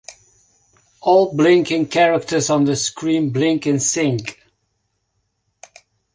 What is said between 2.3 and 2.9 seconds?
on the